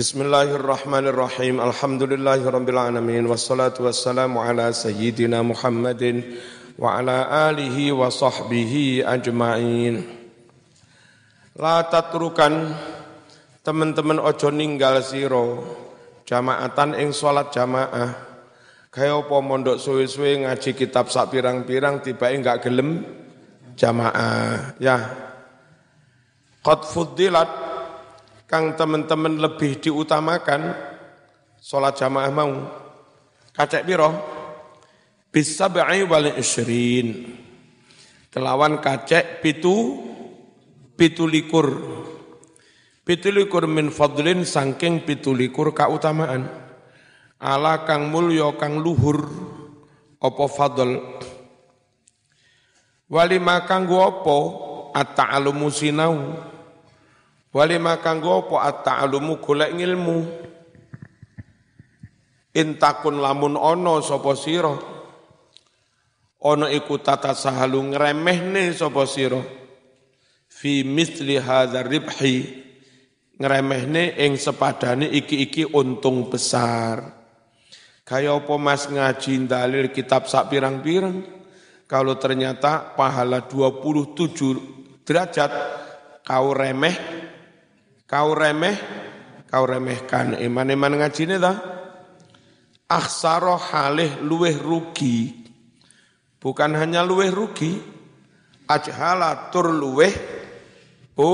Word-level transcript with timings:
Bismillahirrahmanirrahim. 0.00 1.60
Alhamdulillahirabbil 1.60 2.80
alamin 2.80 3.28
wassalatu 3.28 3.84
wassalamu 3.84 4.40
ala 4.40 4.72
sayyidina 4.72 5.44
Muhammadin 5.44 6.40
wa 6.80 6.96
ala 6.96 7.28
alihi 7.52 7.92
wa 7.92 8.08
sahbihi 8.08 9.04
ajmain. 9.04 10.00
La 11.52 11.84
tatrukan 11.84 12.72
teman-teman 13.60 14.24
ojo 14.24 14.48
ninggal 14.48 15.04
siro 15.04 15.68
jamaatan 16.24 16.96
ing 16.96 17.12
salat 17.12 17.52
jamaah. 17.52 18.16
Kaya 18.88 19.20
apa 19.20 19.36
mondok 19.44 19.76
suwe-suwe 19.76 20.48
ngaji 20.48 20.80
kitab 20.80 21.12
sak 21.12 21.28
pirang-pirang 21.28 22.00
tiba 22.00 22.32
enggak 22.32 22.64
gelem 22.64 23.04
jamaah. 23.76 24.80
Ya. 24.80 24.96
Qad 26.64 26.88
fuddilat 26.88 27.69
kang 28.50 28.74
teman-teman 28.74 29.38
lebih 29.38 29.78
diutamakan 29.78 30.74
sholat 31.62 31.94
jamaah 31.94 32.34
mau. 32.34 32.50
Kacek 33.54 33.86
piro? 33.86 34.10
Bisa 35.30 35.70
ba'i 35.70 36.02
wal 36.02 36.34
isrin 36.34 37.30
kelawan 38.34 38.82
kacek 38.82 39.38
pitu 39.38 40.02
pitu 40.98 41.30
likur. 41.30 41.70
Pitu 43.06 43.30
likur 43.30 43.70
min 43.70 43.94
fadlin 43.94 44.42
sangking 44.42 45.06
pitu 45.06 45.30
likur 45.30 45.70
kautamaan 45.70 46.50
ala 47.38 47.86
kang 47.86 48.10
mulya 48.10 48.50
kang 48.58 48.82
luhur 48.82 49.30
opo 50.18 50.50
fadl? 50.50 50.98
Walima 53.06 53.62
kanggo 53.62 54.02
opo 54.02 54.38
at-ta'alumu 54.90 55.70
sinau 55.70 56.14
Wali 57.50 57.82
kanggo 57.98 58.46
apa 58.46 58.56
at-ta'alumu 58.70 59.42
golek 59.42 59.74
ilmu. 59.74 60.18
Intakun 62.54 63.18
lamun 63.18 63.58
ono 63.58 63.98
sapa 63.98 64.38
sira. 64.38 64.70
Ono 66.40 66.66
iku 66.70 67.02
tata 67.02 67.34
sahalu 67.34 67.90
ngremehne 67.90 68.70
sapa 68.70 69.02
sira. 69.02 69.42
Fi 70.46 70.86
misli 70.86 71.42
hadzal 71.42 71.90
ribhi 71.90 72.46
ngremehne 73.34 74.14
ing 74.14 74.38
sepadane 74.38 75.10
iki-iki 75.10 75.66
untung 75.74 76.30
besar. 76.30 77.18
Kaya 78.06 78.34
apa 78.34 78.54
Mas 78.62 78.86
ngaji 78.86 79.50
dalil 79.50 79.90
kitab 79.90 80.30
sak 80.30 80.54
pirang-pirang 80.54 81.22
kalau 81.90 82.14
ternyata 82.14 82.94
pahala 82.94 83.42
27 83.46 85.02
derajat 85.02 85.50
kau 86.22 86.54
remeh 86.54 87.19
Kau 88.10 88.34
remeh, 88.34 88.74
kau 89.46 89.62
remehkan. 89.62 90.34
Iman-iman 90.34 90.98
ngaji 90.98 91.38
dah. 91.38 91.56
Aksaro 92.90 93.54
halih 93.54 94.18
luweh 94.26 94.58
rugi. 94.58 95.46
Bukan 96.42 96.74
hanya 96.74 97.06
luweh 97.06 97.30
rugi. 97.30 97.78
Ajhala 98.66 99.54
tur 99.54 99.70
luweh 99.70 100.10
bo 101.14 101.30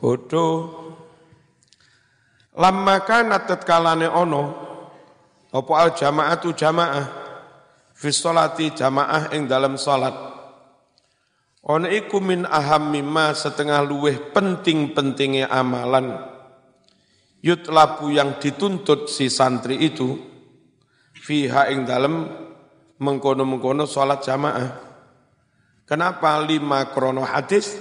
bodoh. 0.00 0.56
Lama 2.56 3.04
kanat 3.04 3.44
tetkalane 3.44 4.08
ono. 4.08 4.44
Apa 5.52 5.72
al 5.84 5.92
jamaatu 5.92 6.56
jamaah. 6.56 7.06
Fisolati 7.92 8.72
jamaah 8.72 9.36
ing 9.36 9.44
dalam 9.44 9.76
salat 9.76 10.34
Ono 11.64 11.88
iku 11.88 12.20
min 12.20 12.44
aham 12.44 12.92
mimma 12.92 13.32
setengah 13.32 13.80
luweh 13.80 14.20
penting-pentingnya 14.36 15.48
amalan 15.48 16.12
yutlabu 17.40 18.12
yang 18.12 18.36
dituntut 18.36 19.08
si 19.08 19.32
santri 19.32 19.80
itu 19.80 20.12
fiha 21.16 21.72
ing 21.72 21.88
dalem 21.88 22.28
mengkono-mengkono 23.00 23.88
salat 23.88 24.20
jamaah. 24.20 24.68
Kenapa 25.88 26.36
lima 26.44 26.84
krono 26.92 27.24
hadis 27.24 27.80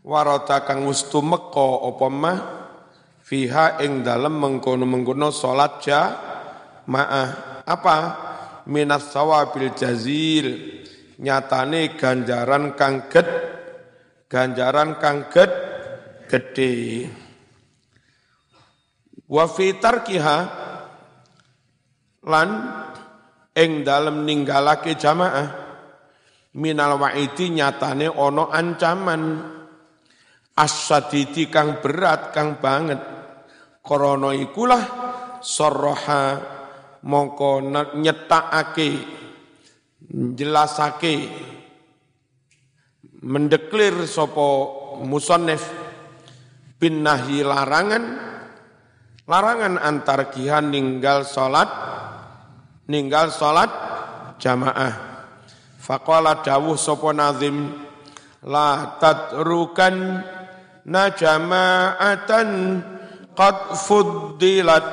warata 0.00 0.64
kang 0.64 0.88
wustu 0.88 1.20
meko 1.20 1.84
apa 1.84 2.08
mah 2.08 2.38
fiha 3.20 3.76
ing 3.84 4.00
dalem 4.00 4.40
mengkono-mengkono 4.40 5.28
salat 5.28 5.84
jamaah. 5.84 7.60
Apa? 7.68 7.96
Minas 8.72 9.12
sawabil 9.12 9.72
jazil 9.76 10.79
nyatane 11.20 11.94
ganjaran 12.00 12.72
kang 12.74 13.12
ged 13.12 13.28
ganjaran 14.26 14.96
kang 14.96 15.28
ged 15.28 15.52
gede 16.26 17.06
wa 19.28 19.44
fi 19.44 19.76
tarkiha 19.76 20.38
lan 22.24 22.50
ing 23.52 23.84
dalem 23.84 24.24
ninggalake 24.24 24.96
jamaah 24.96 25.70
minal 26.56 26.98
wa'idi 26.98 27.54
nyatane 27.54 28.10
ono 28.10 28.50
ancaman. 28.50 29.22
Asadidi 30.50 31.48
kang 31.48 31.80
berat 31.80 32.34
kang 32.34 32.60
banget. 32.60 33.00
Krana 33.80 34.36
ikulah 34.36 34.84
sarraha 35.40 36.36
mongko 37.06 37.64
nyetakake 37.96 39.19
jelasake 40.10 41.30
mendeklir 43.22 44.08
sopo 44.10 44.48
musonef 45.06 45.62
bin 46.80 47.06
nahi 47.06 47.46
larangan 47.46 48.04
larangan 49.30 49.78
antar 49.78 50.34
kihan 50.34 50.72
ninggal 50.74 51.22
salat 51.22 51.70
ninggal 52.90 53.30
salat 53.30 53.70
jamaah. 54.42 55.10
Faqala 55.80 56.42
dawuh 56.42 56.74
sopo 56.74 57.14
nazim 57.14 57.70
la 58.44 58.98
tatrukan 58.98 59.96
na 60.88 61.02
jama'atan 61.12 62.48
qad 63.36 63.78
fuddilat 63.78 64.86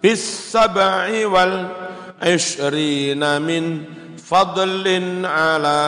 bis 0.00 0.20
sab'i 0.50 1.28
wal 1.28 1.70
ishrina 2.24 3.36
min 3.40 3.84
fadlin 4.30 5.26
ala 5.26 5.80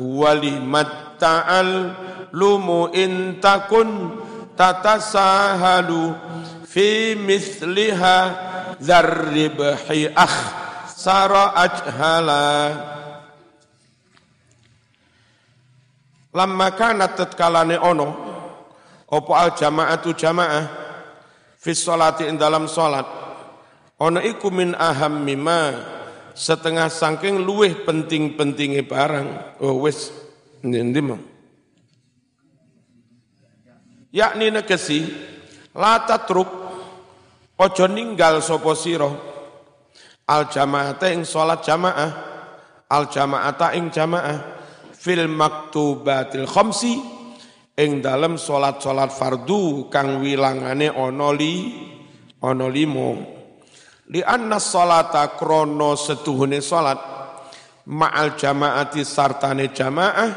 walimat 0.00 1.20
ta'al 1.20 1.92
lumu 2.32 2.88
intakun 2.96 4.16
tatasahalu 4.56 6.16
fi 6.64 7.12
misliha 7.12 8.16
dzarribhi 8.80 10.16
akh 10.16 10.38
sara 10.88 11.52
ajhala. 11.60 12.48
Lamma 16.34 16.74
kanat 16.74 17.14
tatkalane 17.14 17.78
ono 17.78 18.08
apa 19.06 19.32
al 19.38 19.50
jamaatu 19.54 20.16
jamaah 20.18 20.64
fi 21.54 21.70
sholati 21.70 22.26
dalam 22.34 22.66
salat 22.66 23.06
ono 24.02 24.18
iku 24.18 24.50
min 24.50 24.74
ahammima 24.74 25.60
setengah 26.34 26.90
saking 26.90 27.46
luweh 27.46 27.86
penting-pentinge 27.86 28.82
barang. 28.84 29.58
Oh 29.62 29.80
wis 29.86 30.10
ndi 30.60 31.00
mau. 31.00 31.18
Yakni 34.14 34.50
negesi 34.50 35.02
la 35.74 36.06
tatruk 36.06 36.46
ojo 37.58 37.86
ninggal 37.90 38.38
sapa 38.42 38.74
sira 38.78 39.10
al 40.30 40.46
jamaata 40.46 41.10
ing 41.10 41.26
salat 41.26 41.66
jamaah 41.66 42.10
al 42.86 43.10
jamaata 43.10 43.74
ing 43.74 43.90
jamaah 43.90 44.38
fil 44.94 45.26
maktubatil 45.26 46.46
khamsi 46.46 46.94
ing 47.74 47.98
dalem 47.98 48.38
salat-salat 48.38 49.10
fardu 49.10 49.90
kang 49.90 50.22
wilangane 50.22 50.94
ana 50.94 51.28
li 51.34 51.54
ana 52.38 52.70
limo 52.70 53.33
Li 54.12 54.20
anna 54.20 54.60
salata 54.60 55.32
krono 55.32 55.96
setuhune 55.96 56.60
salat. 56.60 57.00
Ma'al 57.88 58.36
jamaati 58.36 59.00
sartane 59.00 59.72
jamaah. 59.72 60.30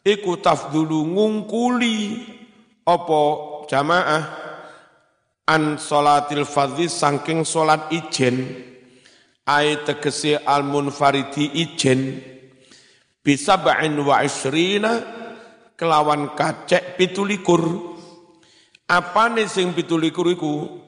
Iku 0.00 0.40
tafdulu 0.40 1.04
ngungkuli 1.12 1.96
apa 2.88 3.22
jamaah. 3.68 4.24
An 5.52 5.76
salatil 5.76 6.48
fadhi 6.48 6.88
saking 6.88 7.44
salat 7.44 7.92
ijen. 7.92 8.40
Ay 9.44 9.84
tegese 9.84 10.40
al 10.40 10.64
munfaridi 10.64 11.52
ijen. 11.60 12.24
Bisa 13.20 13.60
ba'in 13.60 14.00
wa 14.00 14.24
isrina 14.24 14.96
kelawan 15.76 16.32
kacek 16.32 16.96
pitulikur. 16.96 17.92
Apa 18.88 19.28
nih 19.28 19.48
sing 19.48 19.76
pitulikur 19.76 20.24
iku 20.32 20.84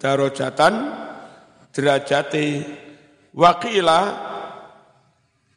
derajate 1.75 2.63
wakila 3.35 4.01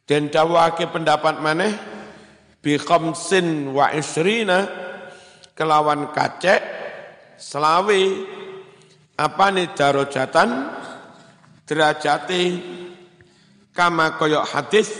dan 0.02 0.26
dawake 0.26 0.90
pendapat 0.90 1.38
maneh 1.38 1.72
bi 2.58 2.74
khamsin 2.74 3.70
wa 3.70 3.94
isrina 3.94 4.66
kelawan 5.54 6.10
kacek 6.10 6.58
selawe 7.38 8.02
apa 9.14 9.46
nih 9.54 9.70
darajatan 9.78 10.48
derajate 11.62 12.42
kama 13.70 14.18
koyok 14.18 14.42
hadis 14.42 14.90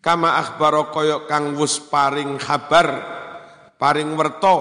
kama 0.00 0.40
akhbaro 0.40 0.88
koyok 0.88 1.28
kang 1.28 1.52
wus 1.52 1.84
paring 1.84 2.40
kabar 2.40 2.88
paring 3.76 4.16
werto 4.16 4.56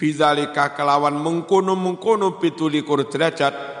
bidzalika 0.00 0.72
kelawan 0.72 1.20
mengkono-mengkono 1.20 2.40
pitulikur 2.40 3.04
derajat 3.06 3.73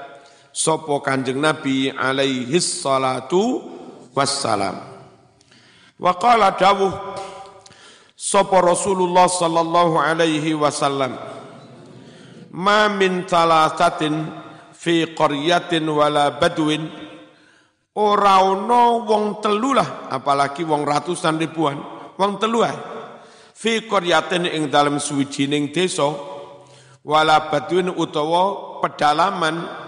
sopo 0.54 1.02
kanjeng 1.02 1.42
Nabi 1.42 1.90
alaihi 1.90 2.62
salatu 2.62 3.58
wassalam. 4.14 4.78
Wa 5.98 6.14
qala 6.14 6.54
dawuh 6.54 6.94
sopo 8.14 8.62
Rasulullah 8.62 9.26
sallallahu 9.26 9.98
alaihi 9.98 10.54
wasallam 10.54 11.18
ma 12.54 12.86
min 12.86 13.26
talasatin 13.26 14.30
fi 14.70 15.10
qaryatin 15.10 15.84
wala 15.90 16.38
badwin 16.38 16.86
ora 17.98 18.40
ono 18.46 19.02
wong 19.02 19.42
telu 19.42 19.74
lah 19.74 20.08
apalagi 20.08 20.62
wong 20.62 20.86
ratusan 20.86 21.36
ribuan 21.36 21.78
wong 22.14 22.38
telu 22.38 22.62
fi 23.52 23.82
qaryatin 23.84 24.46
ing 24.46 24.70
dalem 24.70 25.02
suwijining 25.02 25.74
desa 25.74 26.08
wala 27.02 27.50
badwin 27.50 27.90
utawa 27.90 28.78
pedalaman 28.80 29.83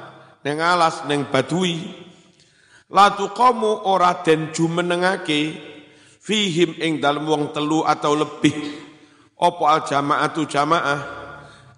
neng 0.46 0.62
alas 0.62 1.02
neng 1.10 1.26
badui. 1.26 2.06
Kamu 2.86 3.90
ora 3.90 4.22
den 4.22 4.54
jumenengake 4.54 5.58
fihim 6.22 6.78
ing 6.78 7.02
dalem 7.02 7.26
wong 7.26 7.50
telu 7.50 7.82
atau 7.82 8.14
lebih. 8.14 8.54
Opo 9.42 9.66
al 9.66 9.82
jamaatu 9.82 10.46
jamaah? 10.46 11.00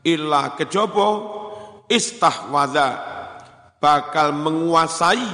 Illa 0.04 0.52
kejobo 0.52 1.08
istahwadha 1.88 2.88
bakal 3.80 4.36
menguasai 4.36 5.26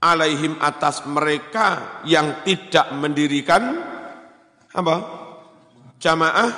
alaihim 0.00 0.56
atas 0.64 1.04
mereka 1.04 2.00
yang 2.08 2.40
tidak 2.40 2.88
mendirikan 2.96 3.84
apa? 4.72 4.96
Jamaah 6.00 6.50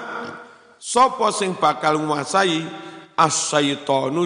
sopo 0.79 1.35
sing 1.35 1.59
bakal 1.59 1.99
menguasai? 1.99 2.87
As-syaitonu 3.13 4.25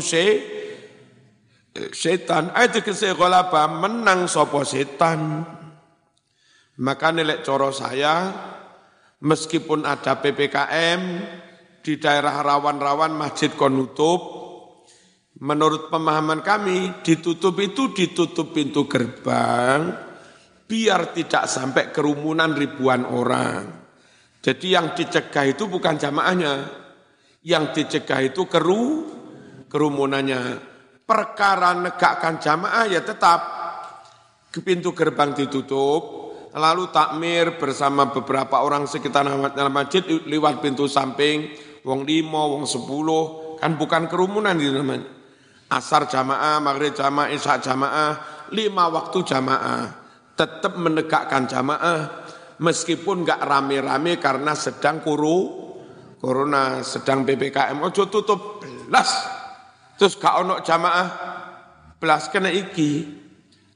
setan. 1.92 2.52
Itu 2.54 2.80
kese 2.82 3.12
golaba 3.14 3.68
menang 3.68 4.28
sopo 4.30 4.62
setan? 4.62 5.44
Maka 6.76 7.08
nilai 7.08 7.40
coro 7.40 7.72
saya 7.72 8.28
meskipun 9.24 9.88
ada 9.88 10.20
PPKM 10.20 11.00
di 11.80 11.96
daerah 11.96 12.44
rawan-rawan 12.44 13.16
masjid 13.16 13.48
konutup 13.54 14.20
menurut 15.40 15.88
pemahaman 15.88 16.44
kami 16.44 17.00
ditutup 17.00 17.56
itu 17.60 17.92
ditutup 17.96 18.52
pintu 18.52 18.84
gerbang 18.84 19.92
biar 20.66 21.14
tidak 21.16 21.46
sampai 21.46 21.94
kerumunan 21.94 22.52
ribuan 22.52 23.06
orang. 23.06 23.86
Jadi 24.42 24.76
yang 24.76 24.92
dicegah 24.92 25.46
itu 25.48 25.70
bukan 25.70 25.96
jamaahnya 25.96 26.54
yang 27.46 27.70
dicegah 27.70 28.20
itu 28.26 28.44
keru 28.50 29.06
kerumunannya 29.70 30.74
perkara 31.06 31.72
negakkan 31.78 32.42
jamaah 32.42 32.84
ya 32.90 33.00
tetap 33.00 33.40
ke 34.50 34.58
pintu 34.58 34.90
gerbang 34.90 35.32
ditutup, 35.32 36.02
lalu 36.50 36.90
takmir 36.90 37.54
bersama 37.56 38.10
beberapa 38.10 38.60
orang 38.60 38.90
sekitar 38.90 39.22
dalam 39.54 39.72
masjid 39.72 40.02
lewat 40.02 40.58
pintu 40.58 40.90
samping, 40.90 41.54
wong 41.86 42.02
limo, 42.02 42.58
wong 42.58 42.66
sepuluh, 42.66 43.54
kan 43.62 43.78
bukan 43.78 44.10
kerumunan 44.10 44.58
di 44.58 44.66
namanya. 44.66 45.14
Asar 45.66 46.06
jamaah, 46.06 46.62
maghrib 46.62 46.94
jamaah, 46.94 47.30
isya 47.30 47.58
jamaah, 47.58 48.12
lima 48.54 48.86
waktu 48.90 49.18
jamaah. 49.26 49.82
Tetap 50.36 50.78
menegakkan 50.78 51.50
jamaah, 51.50 52.00
meskipun 52.62 53.26
nggak 53.26 53.40
rame-rame 53.42 54.16
karena 54.16 54.54
sedang 54.54 55.02
kuru, 55.02 55.68
corona, 56.22 56.86
sedang 56.86 57.26
PPKM. 57.26 57.82
Ojo 57.82 58.06
tutup, 58.06 58.62
belas 58.62 59.35
Terus 59.96 60.20
gak 60.20 60.44
ono 60.44 60.60
jamaah 60.60 61.08
belas 61.96 62.28
kena 62.28 62.52
iki. 62.52 63.24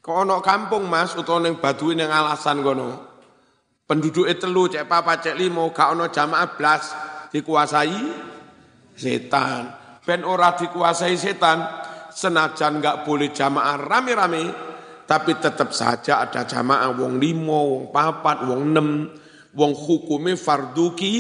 Kok 0.01 0.17
ono 0.29 0.41
kampung 0.45 0.89
Mas 0.89 1.17
utawa 1.17 1.45
ning 1.45 1.57
Baduy 1.61 1.97
ning 1.97 2.09
alasan 2.09 2.61
kono. 2.61 3.09
Penduduk 3.89 4.29
telu 4.39 4.71
cek 4.71 4.87
papa 4.87 5.19
cek 5.19 5.35
limo 5.37 5.73
gak 5.73 5.97
ono 5.97 6.13
jamaah 6.13 6.49
belas 6.57 6.85
dikuasai 7.33 8.01
setan. 8.95 9.63
Ben 10.05 10.25
ora 10.25 10.57
dikuasai 10.57 11.17
setan, 11.17 11.61
senajan 12.13 12.81
gak 12.81 13.05
boleh 13.05 13.33
jamaah 13.33 13.77
rame-rame, 13.77 14.45
tapi 15.05 15.37
tetap 15.37 15.73
saja 15.77 16.25
ada 16.25 16.49
jamaah 16.49 16.93
wong 16.97 17.21
limo, 17.21 17.77
wong 17.77 17.85
papat, 17.93 18.49
wong 18.49 18.61
enam, 18.73 18.89
wong 19.53 19.73
hukume 19.77 20.37
fardu 20.41 20.97
ki, 20.97 21.15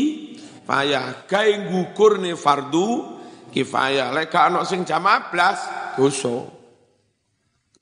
payah. 0.64 1.28
Ngukur 1.28 2.20
nih 2.24 2.36
fardu 2.36 3.19
kifayah. 3.50 4.14
Lek 4.14 4.30
gak 4.30 4.64
sing 4.66 4.86
jamaah 4.86 5.28
blas 5.28 5.58
dosa. 5.98 6.46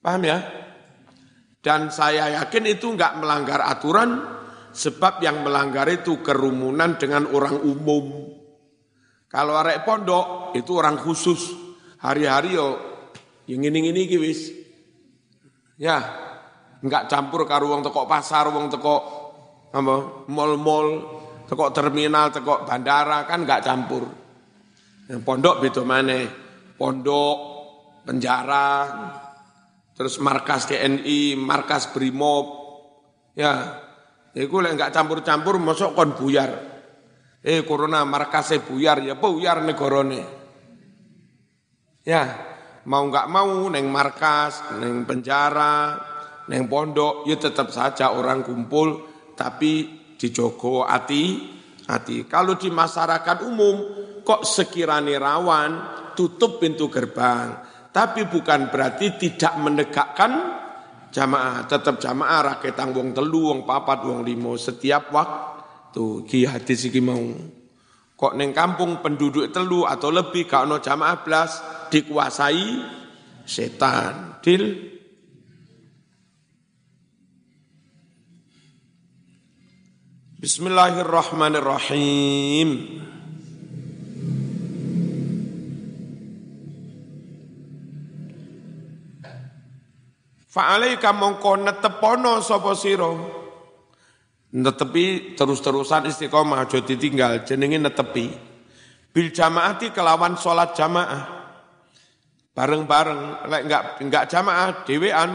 Paham 0.02 0.22
ya? 0.24 0.38
Dan 1.58 1.92
saya 1.92 2.32
yakin 2.42 2.64
itu 2.70 2.94
enggak 2.94 3.18
melanggar 3.20 3.60
aturan 3.66 4.24
sebab 4.72 5.20
yang 5.20 5.42
melanggar 5.42 5.84
itu 5.90 6.22
kerumunan 6.24 6.96
dengan 6.96 7.28
orang 7.28 7.60
umum. 7.60 8.30
Kalau 9.28 9.58
arek 9.60 9.84
pondok 9.84 10.56
itu 10.56 10.72
orang 10.72 10.96
khusus. 10.96 11.68
Hari-hari 11.98 12.54
yo 12.54 12.78
yang 13.50 13.66
ini 13.66 13.90
ini 13.90 14.06
wis. 14.16 14.54
Ya, 15.78 15.98
enggak 16.82 17.10
campur 17.10 17.46
karo 17.46 17.70
wong 17.70 17.82
teko 17.86 18.06
pasar, 18.06 18.50
wong 18.50 18.70
teko 18.70 18.96
apa 19.70 20.26
mall-mall, 20.30 20.88
teko 21.46 21.70
terminal, 21.74 22.30
teko 22.30 22.66
bandara 22.66 23.26
kan 23.26 23.42
enggak 23.44 23.62
campur. 23.66 24.06
Yang 25.08 25.20
pondok 25.24 25.64
itu 25.64 25.80
mana? 25.88 26.20
Pondok, 26.76 27.38
penjara, 28.04 28.86
terus 29.96 30.20
markas 30.20 30.68
TNI, 30.68 31.34
markas 31.34 31.90
Brimob. 31.90 32.46
Ya, 33.32 33.82
itu 34.36 34.60
lek 34.60 34.76
enggak 34.76 34.92
campur-campur 34.92 35.56
masuk 35.58 35.96
kon 35.96 36.12
buyar. 36.14 36.52
Eh 37.40 37.64
corona 37.64 38.04
markasnya 38.04 38.62
buyar 38.62 39.00
ya 39.00 39.16
buyar 39.16 39.64
negarane. 39.64 40.22
Ya, 42.04 42.22
mau 42.84 43.08
enggak 43.08 43.26
mau 43.32 43.66
neng 43.72 43.88
markas, 43.88 44.60
neng 44.76 45.08
penjara, 45.08 45.98
neng 46.52 46.68
pondok, 46.68 47.24
ya 47.24 47.40
tetap 47.40 47.72
saja 47.72 48.12
orang 48.12 48.44
kumpul 48.44 49.08
tapi 49.34 49.88
dijogo 50.18 50.84
hati 50.84 51.56
hati. 51.88 52.28
Kalau 52.28 52.54
di 52.54 52.68
masyarakat 52.68 53.36
umum 53.48 53.76
kok 54.28 54.44
sekiranya 54.44 55.16
rawan 55.16 55.72
tutup 56.12 56.60
pintu 56.60 56.92
gerbang. 56.92 57.64
Tapi 57.88 58.28
bukan 58.28 58.68
berarti 58.68 59.16
tidak 59.16 59.56
menegakkan 59.56 60.60
jamaah. 61.08 61.64
Tetap 61.64 61.96
jamaah 61.96 62.52
raketang 62.52 62.92
wong 62.92 63.16
telu, 63.16 63.48
wong 63.48 63.64
papat, 63.64 64.04
wong 64.04 64.28
limo 64.28 64.60
setiap 64.60 65.08
waktu. 65.16 66.28
Ki 66.28 66.44
hadis 66.44 66.92
iki 66.92 67.00
mau. 67.00 67.24
Kok 68.18 68.34
neng 68.36 68.52
kampung 68.52 69.00
penduduk 69.00 69.48
telu 69.48 69.88
atau 69.88 70.12
lebih 70.12 70.44
gak 70.44 70.68
ono 70.68 70.76
jamaah 70.76 71.24
belas 71.24 71.64
dikuasai 71.88 72.84
setan. 73.48 74.44
Dil 74.44 74.92
Bismillahirrahmanirrahim. 80.38 83.17
Fa'alaika 90.48 91.12
mongko 91.12 91.60
netepono 91.60 92.40
sapa 92.40 92.72
sira. 92.72 93.12
Netepi 94.48 95.36
terus-terusan 95.36 96.08
istiqomah 96.08 96.64
aja 96.64 96.80
ditinggal 96.80 97.44
jenenge 97.44 97.76
netepi. 97.76 98.32
Bil 99.12 99.28
jamaati 99.28 99.92
kelawan 99.92 100.40
salat 100.40 100.72
jamaah. 100.72 101.36
Bareng-bareng 102.56 103.44
lek 103.44 103.62
enggak 103.68 103.82
enggak 104.00 104.24
jamaah 104.32 104.68
dhewean 104.88 105.30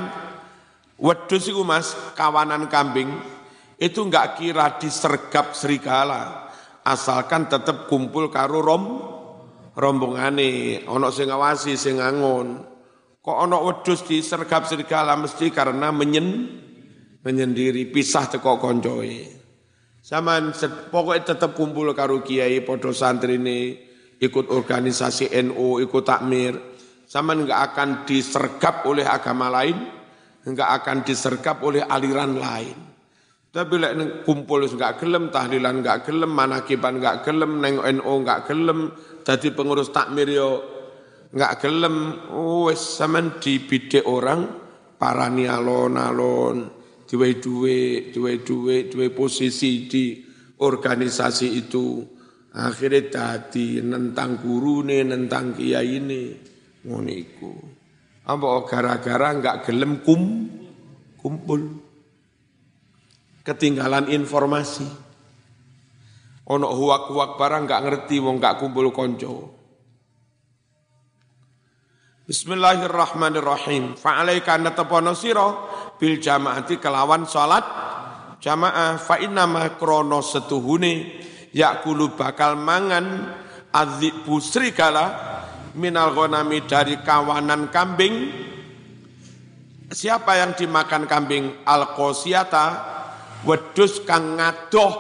wedhus 0.98 1.46
iku 1.48 1.64
Mas 1.64 1.94
kawanan 2.18 2.68
kambing 2.68 3.08
itu 3.80 4.04
enggak 4.04 4.42
kira 4.42 4.76
disergap 4.76 5.56
serigala 5.56 6.52
asalkan 6.84 7.48
tetap 7.48 7.88
kumpul 7.88 8.28
karo 8.28 8.60
rom 8.60 8.84
rombongane 9.72 10.84
ana 10.84 11.08
sing 11.16 11.32
ngawasi 11.32 11.80
sing 11.80 12.04
Kok 13.24 13.38
ono 13.40 13.64
wedus 13.64 14.04
di 14.04 14.20
sergap 14.20 14.68
serigala 14.68 15.16
mesti 15.16 15.48
karena 15.48 15.96
menyen 15.96 16.60
menyendiri 17.24 17.88
pisah 17.88 18.28
teko 18.28 18.60
koncoe. 18.60 19.16
Saman 20.04 20.52
pokoknya 20.92 21.32
tetap 21.32 21.56
kumpul 21.56 21.88
karo 21.96 22.20
kiai 22.20 22.60
podo 22.68 22.92
santri 22.92 23.40
ini 23.40 23.80
ikut 24.20 24.52
organisasi 24.52 25.32
NU, 25.48 25.80
ikut 25.80 26.04
takmir, 26.04 26.60
zaman 27.08 27.48
nggak 27.48 27.62
akan 27.72 27.90
disergap 28.04 28.84
oleh 28.84 29.08
agama 29.08 29.48
lain, 29.48 29.80
nggak 30.44 30.70
akan 30.84 31.08
disergap 31.08 31.64
oleh 31.64 31.80
aliran 31.80 32.36
lain. 32.36 32.78
Tapi 33.56 33.74
lek 33.80 34.28
kumpul 34.28 34.68
nggak 34.68 35.00
gelem, 35.00 35.32
tahlilan 35.32 35.80
nggak 35.80 36.12
gelem, 36.12 36.32
manakiban 36.36 37.00
nggak 37.00 37.24
gelem, 37.24 37.64
neng 37.64 37.80
NU 37.80 38.14
nggak 38.20 38.52
gelem, 38.52 38.92
jadi 39.24 39.48
pengurus 39.56 39.96
takmir 39.96 40.28
yo 40.28 40.73
nggak 41.34 41.54
gelem, 41.66 41.98
wes 42.70 43.02
zaman 43.02 43.42
dibidik 43.42 44.06
orang 44.06 44.46
parani 45.02 45.50
alon-alon, 45.50 46.70
duwe-duwe, 47.10 48.14
duwe-duwe, 48.14 48.88
duwe 48.88 49.08
posisi 49.10 49.90
di 49.90 50.22
organisasi 50.62 51.48
itu. 51.58 52.06
Akhirnya 52.54 53.02
tadi 53.10 53.82
nentang 53.82 54.38
guru 54.38 54.86
nih, 54.86 55.02
nentang 55.10 55.58
kiai 55.58 55.98
ini, 55.98 56.24
ngono 56.86 57.12
Apa 58.24 58.48
gara-gara 58.70 59.34
nggak 59.34 59.58
gelem 59.66 60.06
kum, 60.06 60.22
kumpul 61.18 61.62
ketinggalan 63.44 64.08
informasi. 64.08 64.88
Ono 66.44 66.68
huwak-huwak 66.76 67.40
barang 67.40 67.64
nggak 67.68 67.84
ngerti 67.84 68.16
wong 68.22 68.38
nggak 68.40 68.62
kumpul 68.62 68.94
konco. 68.94 69.63
Bismillahirrahmanirrahim. 72.24 74.00
Fa'alaika 74.00 74.56
natapono 74.56 75.12
sira 75.12 75.44
bil 76.00 76.24
jamaati 76.24 76.80
kelawan 76.80 77.28
salat 77.28 77.68
jamaah. 78.40 78.96
Fa 78.96 79.20
innama 79.20 79.76
krono 79.76 80.24
setuhune 80.24 81.20
yakulu 81.52 82.16
bakal 82.16 82.56
mangan 82.56 83.28
adzibu 83.76 84.40
serigala 84.40 85.12
minal 85.76 86.16
ghanami 86.16 86.64
dari 86.64 86.96
kawanan 87.04 87.68
kambing. 87.68 88.32
Siapa 89.92 90.40
yang 90.40 90.56
dimakan 90.56 91.04
kambing? 91.04 91.68
Al 91.68 91.92
qosiyata 91.92 92.66
wedus 93.44 94.00
kang 94.08 94.40
ngadoh. 94.40 94.94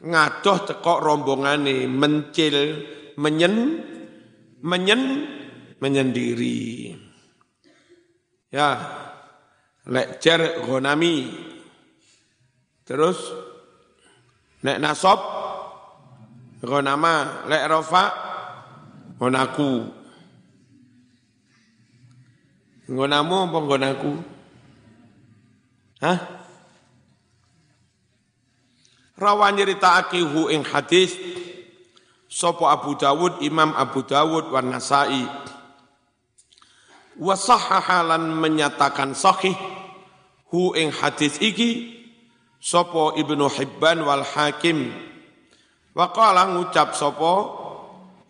Ngadoh 0.00 0.58
tekok 0.64 0.98
rombongane 1.04 1.84
mencil 1.84 2.88
menyen 3.20 3.84
menyen 4.64 5.36
menyendiri. 5.80 6.94
Ya 8.52 8.76
lek 9.88 10.20
jar 10.20 10.60
gonami 10.62 11.32
terus 12.84 13.16
nek 14.60 14.76
nasab 14.82 15.18
gonama 16.60 17.46
lek 17.48 17.64
rofa 17.70 18.04
gonaku 19.16 19.88
gonamu 22.90 23.36
apa 23.48 23.58
gonaku 23.64 24.12
Hah? 26.00 26.16
Rawan 29.20 29.52
nyeritaake 29.52 30.16
hu 30.24 30.48
ing 30.48 30.64
hadis 30.64 31.12
sapa 32.24 32.72
Abu 32.72 32.96
Dawud 32.96 33.44
Imam 33.44 33.76
Abu 33.76 34.00
Dawud 34.00 34.48
wan 34.48 34.72
Nasai 34.72 35.28
wa 37.20 37.36
sahahalan 37.36 38.32
menyatakan 38.32 39.12
sahih 39.12 39.52
hu 40.48 40.72
ing 40.72 40.88
hadis 40.90 41.36
iki 41.44 42.00
sapa 42.56 43.14
Ibnu 43.20 43.46
Hibban 43.52 44.00
wal 44.02 44.24
Hakim. 44.24 44.90
Wa 45.92 46.08
qala 46.10 46.48
ngucap 46.48 46.96
sapa 46.96 47.60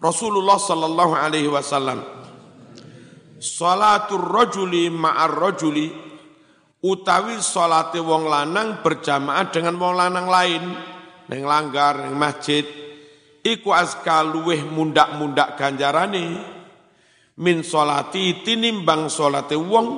Rasulullah 0.01 0.57
sallallahu 0.57 1.13
alaihi 1.13 1.53
wasallam 1.53 2.01
Salatul 3.41 4.21
rajuli 4.21 4.93
ma'ar 4.93 5.33
rajuli 5.33 5.89
utawi 6.85 7.41
salate 7.41 7.97
wong 8.01 8.29
lanang 8.29 8.85
berjamaah 8.85 9.49
dengan 9.49 9.81
wong 9.81 9.95
lanang 9.97 10.29
lain 10.29 10.65
neng 11.29 11.45
langgar 11.49 12.05
neng 12.05 12.17
masjid 12.21 12.65
iku 13.41 13.73
aska 13.73 14.25
luweh 14.25 14.61
mundak-mundak 14.65 15.57
ganjarane 15.57 16.60
min 17.41 17.65
salati 17.65 18.45
tinimbang 18.45 19.09
salate 19.09 19.57
wong 19.57 19.89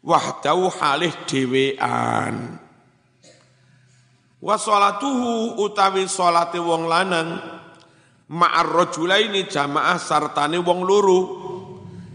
wahdau 0.00 0.72
halih 0.72 1.12
dhewean 1.28 2.56
wa 4.40 4.56
salatuhu 4.56 5.60
utawi 5.60 6.08
salate 6.08 6.56
wong 6.56 6.88
lanang 6.88 7.36
ma'ar 8.32 8.68
rajulaini 8.72 9.44
jamaah 9.44 10.00
sartane 10.00 10.56
wong 10.56 10.80
loro 10.80 11.20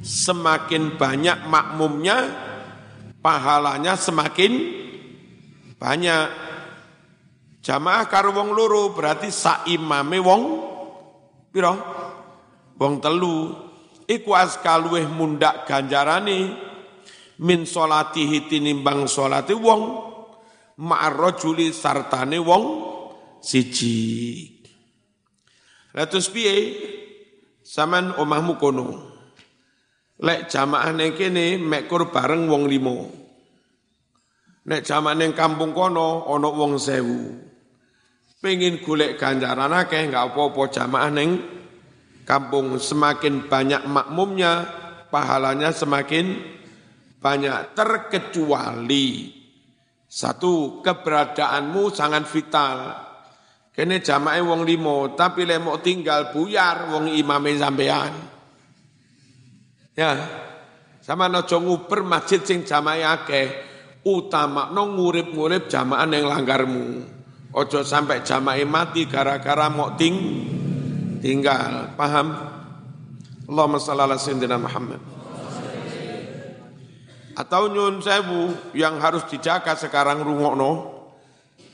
semakin 0.02 0.98
banyak 0.98 1.46
makmumnya 1.46 2.18
pahalanya 3.26 3.98
semakin 3.98 4.54
banyak. 5.82 6.30
Jamaah 7.66 8.06
karo 8.06 8.30
wong 8.30 8.54
loro 8.54 8.94
berarti 8.94 9.34
saimame 9.34 10.22
wong 10.22 10.42
piro? 11.50 11.74
Wong 12.78 13.02
telu 13.02 13.65
iku 14.06 14.32
aska 14.38 14.78
luweh 14.78 15.06
mundak 15.10 15.66
ganjarane 15.66 16.54
min 17.42 17.68
salatihi 17.68 18.48
tinimbang 18.48 19.10
salate 19.10 19.58
wong 19.58 19.84
ma'ar 20.80 21.14
rajuli 21.16 21.72
sartane 21.72 22.40
wong 22.40 22.64
siji. 23.40 23.98
Latus 25.96 26.28
piye? 26.28 26.56
Saman 27.66 28.14
omahmu 28.20 28.54
kono. 28.60 28.88
Lek 30.22 30.48
jamaah 30.48 30.96
ning 30.96 31.12
kene 31.16 31.60
mekur 31.60 32.08
bareng 32.12 32.48
wong 32.48 32.68
limo. 32.72 33.12
Nek 34.66 34.82
jamaah 34.84 35.16
ning 35.16 35.32
kampung 35.36 35.76
kono 35.76 36.28
ana 36.30 36.50
wong 36.52 36.80
sewu. 36.80 37.42
Pengen 38.40 38.84
golek 38.84 39.18
ganjaran 39.18 39.74
akeh 39.74 40.06
enggak 40.06 40.30
apa-apa 40.32 40.62
jamaah 40.70 41.10
ning 41.10 41.30
kampung 42.26 42.82
semakin 42.82 43.46
banyak 43.46 43.86
makmumnya 43.86 44.66
pahalanya 45.14 45.70
semakin 45.70 46.42
banyak 47.22 47.78
terkecuali 47.78 49.32
satu 50.10 50.80
keberadaanmu 50.80 51.84
sangat 51.94 52.24
vital. 52.30 52.78
Kene 53.76 54.00
jamaah 54.00 54.40
wong 54.40 54.64
limo 54.64 55.12
tapi 55.20 55.44
lek 55.44 55.60
mau 55.60 55.78
tinggal 55.84 56.32
buyar 56.32 56.96
wong 56.96 57.12
imame 57.12 57.52
sampean. 57.60 58.14
Ya. 59.96 60.12
Sama 61.04 61.30
nojo 61.30 61.62
nguber 61.62 62.02
masjid 62.02 62.42
sing 62.42 62.66
jamaah 62.66 63.22
akeh, 63.22 63.46
utama 64.10 64.74
no 64.74 64.90
ngurip-ngurip 64.90 65.70
jamaah 65.70 66.10
yang 66.10 66.26
langgarmu. 66.26 67.06
Ojo 67.54 67.86
sampai 67.86 68.26
jamaah 68.26 68.66
mati 68.66 69.06
gara-gara 69.06 69.70
mau 69.70 69.94
ting 69.94 70.18
tinggal. 71.26 71.98
Paham? 71.98 72.38
Allahumma 73.50 73.82
salli 73.82 74.02
ala 74.06 74.22
sayyidina 74.22 74.62
Muhammad. 74.62 75.02
Atau 77.34 77.74
nyun 77.74 78.00
sewu 78.00 78.54
yang 78.78 79.02
harus 79.02 79.26
dijaga 79.26 79.74
sekarang 79.74 80.22
rungokno. 80.22 80.94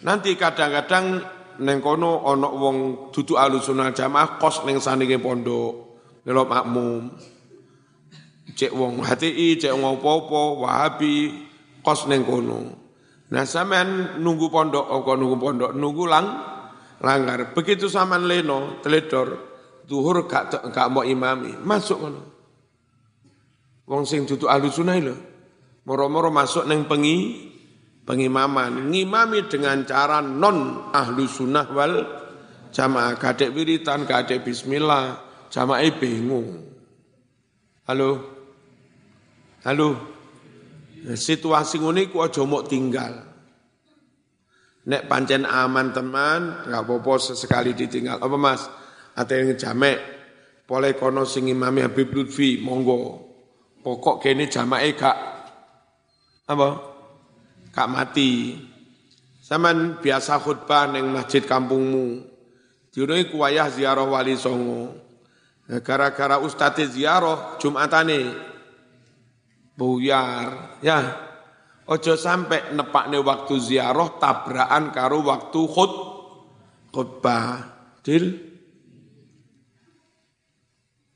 Nanti 0.07 0.33
kadang-kadang 0.39 1.21
neng 1.61 1.77
kono 1.83 2.25
ono 2.25 2.49
wong 2.57 2.77
duduk 3.13 3.37
alusunah 3.37 3.93
jamaah 3.93 4.41
kos 4.41 4.65
neng 4.65 4.81
sandinge 4.81 5.21
pondok, 5.21 6.01
ngelop 6.25 6.49
makmum 6.49 7.13
cek 8.57 8.73
wong 8.73 9.05
HTI, 9.05 9.61
cek 9.61 9.73
wong 9.77 10.01
apa-apa, 10.01 10.41
Wahabi, 10.65 11.15
kos 11.85 12.09
neng 12.09 12.25
kono. 12.25 12.59
Nah 13.31 13.45
sampean 13.47 14.19
nunggu 14.19 14.51
pondok, 14.51 14.85
oh 14.91 15.05
nunggu 15.05 15.37
pondok, 15.39 15.71
nunggu 15.77 16.03
lang, 16.09 16.25
langgar. 17.01 17.51
Begitu 17.51 17.89
sampean 17.89 18.29
leno, 18.29 18.79
teledor, 18.85 19.37
duhur 19.89 20.29
gak 20.29 20.71
gak 20.71 20.87
mau 20.87 21.03
imami, 21.03 21.57
masuk 21.59 21.97
kono. 21.97 22.21
Wong 23.89 24.07
sing 24.07 24.23
duduk 24.23 24.47
ahlu 24.47 24.71
sunnah 24.71 24.95
lho. 25.01 25.15
Moro-moro 25.83 26.29
masuk 26.29 26.63
neng 26.69 26.85
pengi, 26.85 27.49
pengimaman. 28.05 28.87
Ngimami 28.87 29.49
dengan 29.49 29.83
cara 29.83 30.21
non 30.21 30.89
ahlu 30.93 31.25
sunnah 31.25 31.67
wal 31.73 32.05
jamaah. 32.71 33.17
Kadek 33.17 33.51
wiritan, 33.51 34.07
kadek 34.07 34.45
bismillah, 34.45 35.19
jamaah 35.51 35.91
bingung. 35.97 36.71
Halo? 37.89 38.09
Halo. 39.65 39.89
Situasi 41.01 41.81
ngene 41.81 42.13
ku 42.13 42.21
aja 42.21 42.45
tinggal. 42.69 43.30
Nek 44.81 45.05
pancen 45.05 45.45
aman 45.45 45.93
teman, 45.93 46.65
enggak 46.65 46.81
apa-apa 46.81 47.13
sesekali 47.21 47.77
ditinggal. 47.77 48.17
Apa 48.17 48.37
Mas? 48.37 48.65
Ate 49.13 49.37
yang 49.37 49.53
jamek. 49.53 50.01
Boleh 50.65 50.97
kono 50.97 51.27
sing 51.27 51.51
imami 51.51 51.85
Habib 51.85 52.09
Lutfi, 52.15 52.57
monggo. 52.63 53.29
Pokok 53.81 54.21
kene 54.21 54.45
jamake 54.49 54.93
gak 54.97 55.17
apa? 56.47 56.69
Gak 57.73 57.89
mati. 57.91 58.57
Saman 59.41 59.99
biasa 59.99 60.39
khutbah 60.39 60.89
neng 60.89 61.11
masjid 61.11 61.43
kampungmu. 61.43 62.23
Dino 62.91 63.13
iku 63.17 63.41
wayah 63.43 63.67
ziarah 63.67 64.05
wali 64.05 64.37
songo. 64.37 64.95
Gara-gara 65.81 66.39
ustadz 66.39 66.93
ziarah 66.93 67.55
Jumatane 67.59 68.31
buyar. 69.75 70.79
Ya, 70.83 71.15
ojo 71.89 72.13
sampai 72.13 72.75
nepakne 72.75 73.17
waktu 73.21 73.57
ziarah 73.57 74.21
tabrakan 74.21 74.93
karo 74.93 75.25
waktu 75.25 75.61
khut 75.65 75.93
khutbah. 76.91 77.71
Dil 78.01 78.33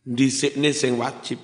dhisikne 0.06 0.70
sing 0.70 1.02
wajib. 1.02 1.42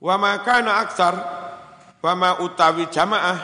Wa 0.00 0.16
ma 0.16 0.40
kana 0.40 0.80
aksar 0.80 1.14
wa 2.00 2.12
ma 2.16 2.40
utawi 2.40 2.88
jamaah 2.88 3.36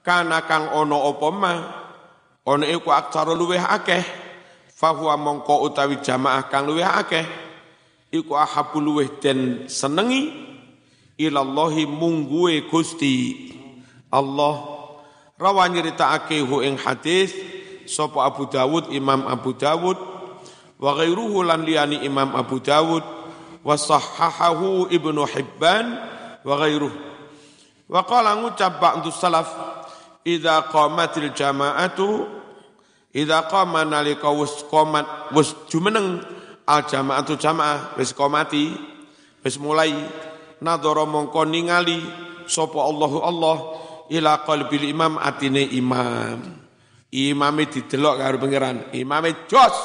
kana 0.00 0.40
kang 0.48 0.72
ono 0.72 1.12
apa 1.12 1.28
ma 1.28 1.52
ono 2.48 2.64
iku 2.64 2.88
aksar 2.88 3.28
luweh 3.36 3.60
akeh 3.60 4.00
fahuwa 4.72 5.20
mongko 5.20 5.68
utawi 5.68 6.00
jamaah 6.00 6.48
kang 6.48 6.64
luweh 6.64 6.88
akeh 6.88 7.24
iku 8.14 8.38
ahabu 8.38 8.78
luweh 8.78 9.10
den 9.18 9.66
senengi 9.66 10.30
ilallahi 11.18 11.82
mungguwe 11.82 12.70
Gusti 12.70 13.50
Allah. 14.14 14.70
Rawa 15.34 15.66
nyritakake 15.66 16.38
hu 16.46 16.62
ing 16.62 16.78
hadis 16.78 17.34
sapa 17.90 18.22
Abu 18.30 18.46
Dawud 18.46 18.86
Imam 18.94 19.26
Abu 19.26 19.50
Dawud 19.50 19.98
wa 20.78 20.90
ghairuhu 20.94 21.42
lan 21.42 21.66
Imam 22.06 22.30
Abu 22.38 22.62
Dawud 22.62 23.02
wa 23.66 23.74
sahahahu 23.74 24.86
Ibnu 24.94 25.26
Hibban 25.26 25.98
wa 26.46 26.54
ghairuhu 26.54 26.94
wa 27.90 28.00
qala 28.06 28.38
ngucap 28.38 28.78
ba'du 28.78 29.10
salaf 29.10 29.50
idza 30.22 30.70
qamatil 30.70 31.34
jama'atu 31.34 32.30
idza 33.10 33.44
qama 33.50 33.84
nalika 33.84 34.30
wis 34.30 34.64
qomat 34.70 35.34
wis 35.34 35.52
jumeneng 35.66 36.22
al 36.64 36.88
jama'atu 36.88 37.36
jamaah 37.36 37.96
wis 38.00 38.16
qomati 38.16 38.72
wis 39.44 39.56
mulai 39.60 39.92
nadhara 40.64 41.04
mongko 41.04 41.44
ningali 41.44 42.00
sapa 42.48 42.80
Allahu 42.80 43.18
Allah 43.20 43.56
ila 44.08 44.44
qalbil 44.44 44.88
imam 44.88 45.20
atine 45.20 45.64
imam. 45.76 46.64
Imame 47.14 47.70
didelok 47.70 48.18
karo 48.18 48.36
pangeran 48.42 48.90
imame 48.90 49.46
jos 49.46 49.76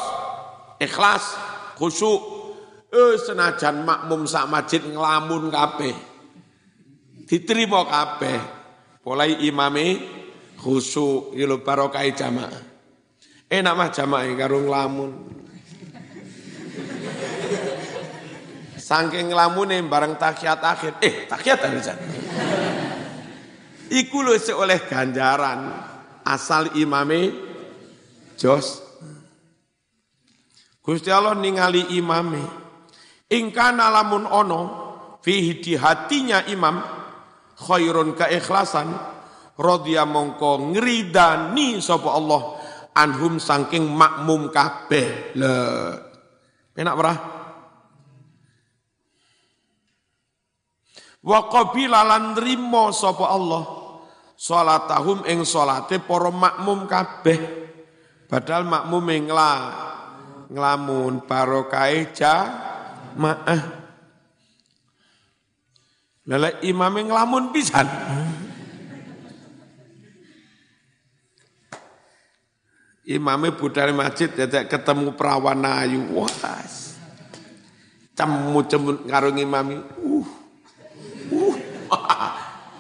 ikhlas 0.82 1.38
khusyuk. 1.78 2.42
Eh 2.90 3.22
senajan 3.22 3.86
makmum 3.86 4.26
sak 4.26 4.50
masjid 4.50 4.82
nglamun 4.82 5.54
kabeh 5.54 5.94
diterima 7.30 7.86
kabeh. 7.86 8.40
Mulai 9.06 9.46
imame 9.46 10.02
khusyuk 10.58 11.38
lho 11.38 11.62
barokah 11.62 12.02
jamaah. 12.10 12.66
Enak 13.46 13.74
mah 13.78 13.90
jamaah 13.94 14.26
karo 14.34 14.66
nglamun 14.66 15.39
Saking 18.90 19.30
nglamune 19.30 19.86
bareng 19.86 20.18
takiat 20.18 20.66
akhir, 20.66 20.98
eh 21.06 21.30
takiat 21.30 21.62
aja. 21.62 21.94
Iku 23.94 24.26
lho 24.26 24.34
oleh 24.58 24.82
ganjaran 24.90 25.70
asal 26.26 26.74
imame 26.74 27.30
jos. 28.34 28.82
Gusti 30.82 31.14
Allah 31.14 31.38
ningali 31.38 32.02
imame. 32.02 32.42
Ingkana 33.30 33.94
lamun 33.94 34.26
ono 34.26 34.62
fihi 35.22 35.62
di 35.62 35.78
hatinya 35.78 36.50
imam 36.50 36.82
khairun 37.62 38.18
keikhlasan 38.18 38.90
radhiya 39.54 40.10
mongko 40.10 40.74
ngridani 40.74 41.78
sapa 41.78 42.10
Allah 42.10 42.42
anhum 42.98 43.38
saking 43.38 43.86
makmum 43.86 44.50
kabeh. 44.50 45.38
Le. 45.38 45.58
Enak 46.74 46.98
berah? 46.98 47.39
Wa 51.20 51.52
qabila 51.52 52.08
lan 52.08 52.40
nrimo 52.40 52.96
sapa 52.96 53.28
Allah 53.28 53.64
salatahum 54.40 55.28
ing 55.28 55.44
salate 55.44 56.00
para 56.00 56.32
makmum 56.32 56.88
kabeh 56.88 57.40
padahal 58.32 58.64
makmum 58.64 59.04
ing 59.12 59.28
nglamun 60.48 61.28
barokah 61.28 61.92
jamaah 62.16 63.64
lele 66.24 66.50
imam 66.64 66.96
nglamun 67.04 67.52
pisan 67.52 67.88
Imame 73.10 73.50
budal 73.58 73.90
masjid 73.98 74.30
dadek 74.30 74.70
ketemu 74.70 75.18
perawan 75.18 75.66
ayu. 75.66 76.14
Wah. 76.14 76.30
Cemu-cemu 78.14 79.10
karo 79.10 79.34
imami. 79.34 79.82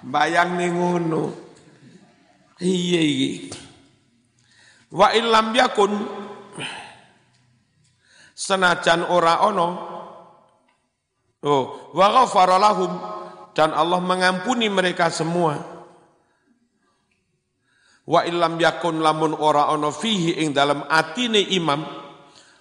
Bayang 0.09 0.57
ning 0.57 0.73
ngono. 0.73 1.23
Iya 2.57 3.01
iya. 3.01 3.53
Wa 4.89 5.13
illam 5.13 5.53
yakun 5.53 5.91
senajan 8.33 9.05
ora 9.05 9.45
ono 9.45 9.69
Oh, 11.39 11.95
wa 11.95 12.11
ghafara 12.11 12.59
lahum 12.59 12.91
dan 13.55 13.71
Allah 13.71 14.03
mengampuni 14.03 14.67
mereka 14.67 15.07
semua. 15.07 15.55
Wa 18.03 18.27
illam 18.27 18.59
yakun 18.59 18.99
lamun 18.99 19.31
ora 19.39 19.71
ono 19.71 19.87
fihi 19.87 20.43
ing 20.43 20.51
dalam 20.51 20.83
atine 20.91 21.39
imam 21.39 21.79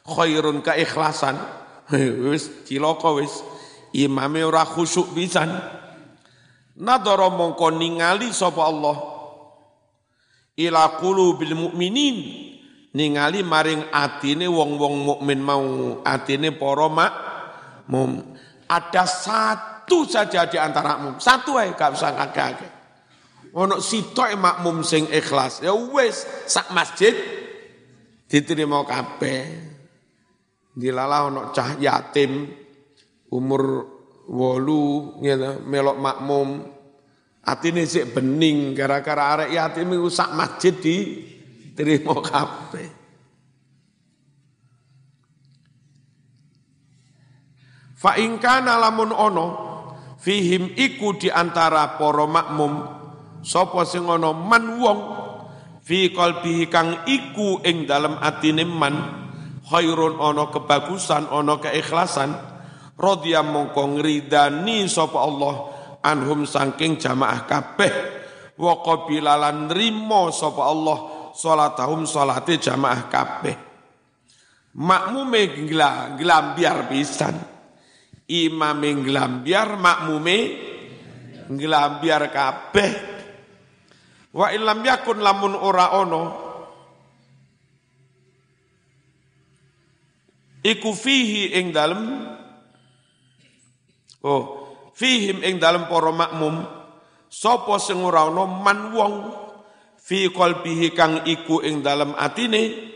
khairun 0.06 0.62
keikhlasan. 0.62 1.34
Wis 2.30 2.68
cilaka 2.70 3.10
wis 3.18 3.42
imame 3.98 4.46
ora 4.46 4.62
khusyuk 4.62 5.10
pisan. 5.10 5.50
Nadara 6.78 7.26
mongko 7.30 7.74
ningali 7.74 8.30
sapa 8.30 8.62
Allah? 8.62 8.96
Ila 10.58 10.98
qulubil 10.98 11.54
mukminin 11.54 12.16
ningali 12.94 13.42
maring 13.46 13.90
atine 13.94 14.46
wong-wong 14.50 14.94
mukmin 15.06 15.38
mau 15.38 15.62
atine 16.02 16.50
para 16.50 16.90
makmum 16.90 18.34
ada 18.66 19.06
satu 19.06 20.02
saja 20.02 20.50
di 20.50 20.58
antara 20.58 20.98
makmum 20.98 21.22
satu 21.22 21.62
ae 21.62 21.70
gak 21.78 21.94
usah 21.94 22.10
akeh-akeh 22.18 22.78
ono 23.54 23.80
sitok 23.80 24.36
makmum 24.36 24.84
sing 24.84 25.08
ikhlas. 25.08 25.64
Ya 25.64 25.72
wis 25.72 26.26
sak 26.46 26.70
masjid 26.74 27.14
diterima 28.28 28.84
kabeh. 28.84 29.44
Dilalah 30.78 31.20
ono 31.32 31.40
cah 31.50 31.74
yatim 31.80 32.46
umur 33.34 33.62
wolu 34.28 35.18
gitu, 35.24 35.64
melok 35.64 35.96
makmum 35.96 36.78
Atine 37.48 37.88
sik 37.88 38.12
bening 38.12 38.76
gara-gara 38.76 39.32
arek 39.40 39.56
yatim 39.56 39.88
iku 39.96 40.12
sak 40.12 40.36
masjid 40.36 40.76
di 40.76 40.96
terima 41.72 42.20
kabeh. 42.20 42.88
Fa 47.96 48.20
in 48.20 48.36
kana 48.36 48.76
lamun 48.76 49.16
ono 49.16 49.46
fihim 50.20 50.76
iku 50.76 51.16
di 51.16 51.32
antara 51.32 51.96
para 51.96 52.28
makmum 52.28 52.72
sapa 53.40 53.88
sing 53.88 54.04
ana 54.04 54.36
man 54.36 54.76
wong 54.76 55.00
fi 55.80 56.12
qalbihi 56.12 56.68
kang 56.68 57.08
iku 57.08 57.64
ing 57.64 57.88
dalem 57.88 58.20
atine 58.20 58.68
man 58.68 58.94
khairun 59.64 60.20
ana 60.20 60.52
kebagusan 60.52 61.32
ana 61.32 61.56
keikhlasan 61.64 62.36
radhiya 62.98 63.46
mongko 63.46 63.94
ngridani 63.94 64.90
sapa 64.90 65.22
Allah 65.22 65.54
anhum 66.02 66.42
saking 66.42 66.98
jamaah 66.98 67.46
kabeh. 67.46 67.92
Wa 68.58 68.82
qabila 68.82 69.38
lan 69.38 69.70
nrimo 69.70 70.34
sapa 70.34 70.66
Allah 70.66 70.98
salatahum 71.30 72.02
salate 72.10 72.58
jamaah 72.58 73.06
kabeh. 73.06 73.56
Makmume 74.74 75.70
nglambiar 76.18 76.90
pisan. 76.90 77.38
Imame 78.28 78.90
nglambiar 78.98 79.78
makmume 79.78 80.36
nglambiar 81.48 82.22
kabeh. 82.34 82.90
Wa 84.34 84.52
illam 84.52 84.84
yakun 84.84 85.22
lamun 85.24 85.54
ora 85.56 85.96
ono 85.96 86.48
iku 90.60 90.90
fihi 90.92 91.56
ing 91.56 91.72
dalem 91.72 92.02
oh 94.24 94.42
fihim 94.94 95.44
ing 95.44 95.60
dalam 95.62 95.86
para 95.86 96.10
makmum 96.10 96.64
sapa 97.28 97.76
sing 97.78 98.00
ora 98.00 98.26
ana 98.26 98.44
man 98.48 98.90
wong 98.94 99.14
fi 99.98 100.32
qalbihi 100.32 100.96
kang 100.96 101.22
iku 101.28 101.60
ing 101.60 101.84
dalam 101.84 102.16
atine 102.16 102.88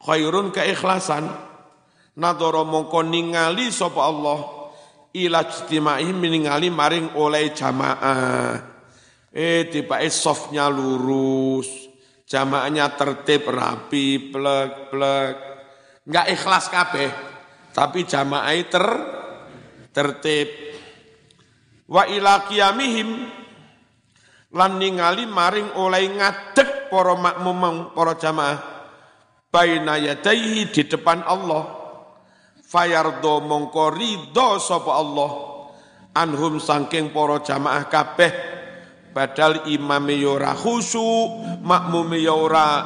khairun 0.00 0.50
keikhlasan 0.50 1.28
nadara 2.18 2.64
mongko 2.64 3.04
ningali 3.04 3.68
sapa 3.68 4.00
Allah 4.02 4.38
ila 5.14 5.46
ijtimai 5.46 6.10
ningali 6.10 6.74
maring 6.74 7.14
oleh 7.14 7.54
jamaah. 7.54 8.74
Eh 9.34 9.66
tibake 9.66 10.10
softnya 10.14 10.70
lurus 10.70 11.66
jamaahnya 12.24 12.94
tertib 12.96 13.50
rapi 13.50 14.30
plek 14.30 14.94
plek 14.94 15.36
nggak 16.06 16.26
ikhlas 16.38 16.70
kabeh 16.70 17.10
tapi 17.74 18.06
jamaah 18.06 18.54
ter 18.70 18.86
tertib. 19.94 20.50
Wa 21.86 22.10
ila 22.10 22.50
qiyamihim 22.50 23.30
lan 24.54 24.82
ningali 24.82 25.30
maring 25.30 25.78
oleh 25.78 26.10
ngadeg 26.18 26.90
para 26.90 27.14
makmum 27.14 27.94
para 27.94 28.18
jamaah 28.18 28.58
baina 29.54 29.94
yadaihi 30.02 30.74
di 30.74 30.82
depan 30.90 31.22
Allah. 31.22 31.86
Fayardo 32.64 33.38
mongko 33.46 33.94
ridho 33.94 34.58
sapa 34.58 34.98
Allah 34.98 35.30
anhum 36.18 36.58
sangking 36.58 37.14
para 37.14 37.38
jamaah 37.38 37.86
kabeh. 37.86 38.32
Padahal 39.14 39.70
imame 39.70 40.18
yo 40.18 40.34
ora 40.34 40.58
khusyuk 40.58 41.62
makmume 41.62 42.18
yo 42.18 42.50
ora 42.50 42.82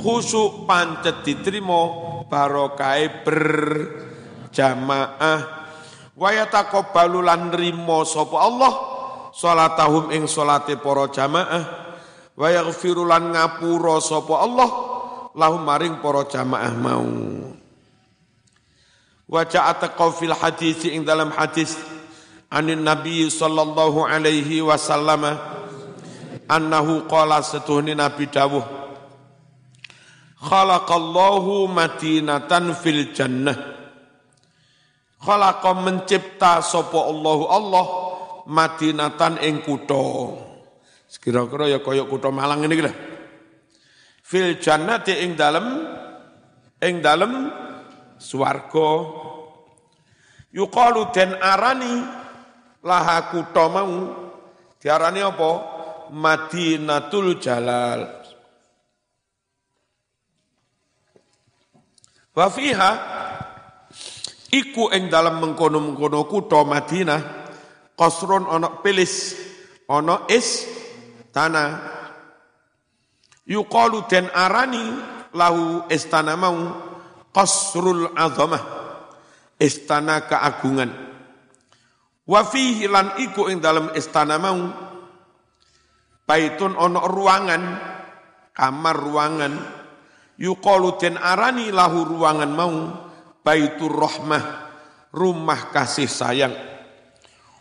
khusyuk 0.00 0.64
pancet 0.64 1.20
diterima 1.20 2.24
barokai 2.24 3.20
berjamaah 3.20 4.86
wa 6.16 6.28
yataqabbalu 6.32 7.20
lan 7.20 7.52
rimo 7.52 8.02
sapa 8.08 8.36
Allah 8.40 8.72
salatahum 9.36 10.10
ing 10.16 10.24
salate 10.24 10.80
para 10.80 11.06
jamaah. 11.12 11.64
Wa 12.36 12.52
yaghfiru 12.52 13.04
lan 13.04 13.32
ngapura 13.32 14.00
sapa 14.00 14.34
Allah 14.40 14.68
lahum 15.36 15.60
maring 15.60 16.00
para 16.00 16.24
jamaah 16.24 16.72
mau. 16.76 17.08
Wa 19.28 19.42
ja'at 19.44 19.92
fil 20.16 20.32
hadis 20.32 20.84
ing 20.88 21.04
dalam 21.04 21.32
hadis 21.36 21.76
anin 22.50 22.80
nabi 22.80 23.26
sallallahu 23.26 24.06
alaihi 24.06 24.62
wasallam 24.62 25.26
annahu 26.46 27.10
qala 27.10 27.42
setuhni 27.42 27.98
nabi 27.98 28.30
dawuh 28.30 28.62
khalaqallahu 30.38 31.66
madinatan 31.66 32.70
fil 32.78 33.10
jannah 33.10 33.75
khalaqa 35.20 35.70
mencipta 35.76 36.60
sapa 36.60 37.00
Allahu 37.08 37.44
Allah 37.48 37.86
madinatan 38.46 39.42
ing 39.42 39.64
kutha. 39.64 40.44
Kira-kira 41.16 41.70
ya 41.70 41.78
kaya 41.80 42.04
kutha 42.04 42.28
Malang 42.28 42.66
ini 42.66 42.82
lah 42.82 42.96
fil 44.26 44.58
jannati 44.58 45.22
ing 45.22 45.38
dalem 45.38 45.66
ing 46.82 46.94
dalem 46.98 47.32
swarga. 48.18 48.90
Yuqalu 50.50 51.14
den 51.14 51.30
arani 51.38 51.94
laha 52.82 53.30
kutha 53.30 53.64
mau. 53.70 53.94
Diarani 54.76 55.20
apa? 55.24 55.50
Madinatul 56.14 57.42
Jalal. 57.42 58.06
Wa 62.36 62.46
fiha 62.52 63.15
iku 64.52 64.92
ing 64.94 65.10
dalam 65.10 65.42
mengkono-mengkono 65.42 66.26
kutha 66.30 66.62
Madinah 66.62 67.20
qasrun 67.96 68.46
ana 68.46 68.82
pilis 68.84 69.34
ana 69.88 70.28
is 70.30 70.68
tanah 71.32 71.96
yuqalu 73.46 74.04
den 74.10 74.26
arani 74.34 74.84
lahu 75.32 75.86
istana 75.92 76.34
mau 76.34 76.56
qasrul 77.30 78.12
azamah 78.16 78.62
istana 79.60 80.24
keagungan. 80.24 80.90
Wa 82.26 82.42
lan 82.90 83.06
iku 83.22 83.46
ing 83.46 83.62
dalam 83.62 83.94
istana 83.94 84.36
mau 84.40 84.58
baitun 86.26 86.74
ana 86.74 87.00
ruangan 87.06 87.62
kamar 88.50 88.96
ruangan. 88.98 89.54
Yuqalu 90.36 91.00
den 91.00 91.14
arani 91.16 91.72
lahu 91.72 92.04
ruangan 92.04 92.50
mau 92.52 92.74
baitur 93.46 93.94
rahmah 93.94 94.42
rumah 95.14 95.70
kasih 95.70 96.10
sayang. 96.10 96.54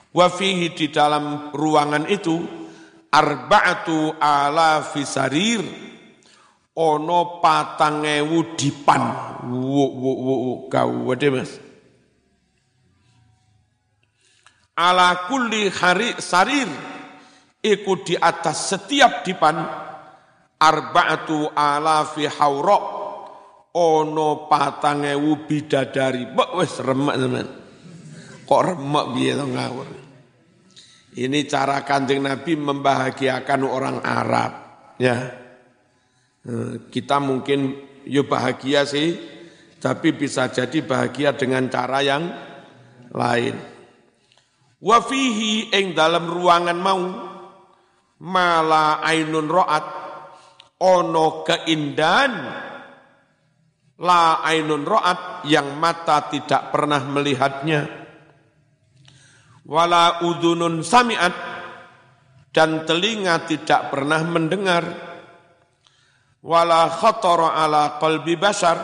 Wa 0.09 0.33
fihi 0.33 0.73
di 0.73 0.89
dalam 0.89 1.53
ruangan 1.53 2.09
itu 2.09 2.41
arba'atu 3.13 4.17
ala 4.17 4.81
fisarir 4.81 5.61
ono 6.73 7.37
patangewu 7.37 8.57
dipan 8.57 9.03
wo 9.45 9.85
wo 9.93 10.13
wo 10.17 10.53
kau 10.65 11.05
wede 11.13 11.29
mas. 11.29 11.51
Ala 14.75 15.29
kulli 15.31 15.71
hari 15.71 16.17
sarir 16.19 16.67
iku 17.63 18.03
di 18.03 18.19
atas 18.19 18.75
setiap 18.75 19.23
dipan 19.23 19.55
arba'atu 20.59 21.55
alafi 21.55 22.27
haura 22.27 22.94
ono 23.75 24.47
patang 24.47 25.03
ewu 25.03 25.43
bidadari. 25.43 26.31
Mbok 26.31 26.49
wis 26.63 26.79
remek 26.79 27.15
teman. 27.19 27.47
Kok 28.47 28.63
remek 28.63 29.05
piye 29.11 29.31
to 29.35 29.45
ngawur? 29.51 29.89
Ini 31.15 31.39
cara 31.47 31.83
kanjeng 31.83 32.23
Nabi 32.23 32.55
membahagiakan 32.55 33.61
orang 33.67 33.97
Arab 34.03 34.51
ya. 34.99 35.15
Eh, 36.45 36.87
kita 36.87 37.19
mungkin 37.19 37.75
yo 38.07 38.27
bahagia 38.27 38.87
sih 38.87 39.15
tapi 39.79 40.15
bisa 40.15 40.47
jadi 40.51 40.83
bahagia 40.83 41.35
dengan 41.35 41.67
cara 41.67 41.99
yang 41.99 42.23
lain. 43.11 43.55
Wa 44.79 44.99
fihi 45.03 45.71
ing 45.71 45.95
dalam 45.95 46.27
ruangan 46.27 46.79
mau 46.79 47.01
mala 48.23 49.03
ainun 49.03 49.47
ro'at 49.47 49.85
ono 50.79 51.43
keindahan 51.43 52.33
la 54.01 54.43
ainun 54.43 54.83
ro'at 54.83 55.47
yang 55.47 55.79
mata 55.79 56.27
tidak 56.27 56.73
pernah 56.73 56.99
melihatnya. 57.05 57.81
Wala 59.65 60.21
udunun 60.21 60.83
sami'at 60.85 61.35
dan 62.51 62.83
telinga 62.83 63.47
tidak 63.47 63.89
pernah 63.89 64.21
mendengar. 64.21 64.83
Wala 66.45 66.85
khatara 66.91 67.57
ala 67.57 67.97
qalbi 67.97 68.37
basar 68.37 68.77